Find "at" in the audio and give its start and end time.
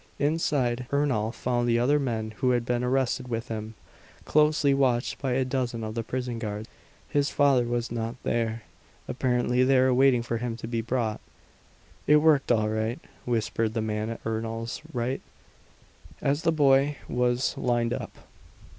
14.09-14.23